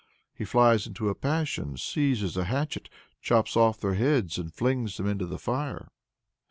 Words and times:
He 0.33 0.45
flies 0.45 0.87
into 0.87 1.09
a 1.09 1.13
passion, 1.13 1.77
seizes 1.77 2.35
a 2.35 2.45
hatchet, 2.45 2.89
chops 3.21 3.55
off 3.55 3.79
their 3.81 3.93
heads, 3.93 4.39
and 4.39 4.51
flings 4.51 4.97
them 4.97 5.05
into 5.05 5.27
the 5.27 5.37
fire. 5.37 5.91